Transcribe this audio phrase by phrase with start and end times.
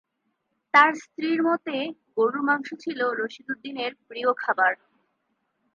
[0.73, 1.75] তাঁর স্ত্রীর মতে
[2.17, 4.73] গরুর মাংস ছিল রশিদ উদ্দিনের প্রিয় খাবার।